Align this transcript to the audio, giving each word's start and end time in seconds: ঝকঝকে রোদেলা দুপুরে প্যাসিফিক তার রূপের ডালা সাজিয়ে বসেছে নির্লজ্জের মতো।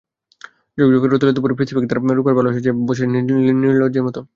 ঝকঝকে 0.77 1.07
রোদেলা 1.07 1.33
দুপুরে 1.35 1.55
প্যাসিফিক 1.57 1.85
তার 1.89 1.99
রূপের 2.17 2.33
ডালা 2.37 2.51
সাজিয়ে 2.55 2.73
বসেছে 2.89 3.07
নির্লজ্জের 3.61 4.03
মতো। 4.07 4.19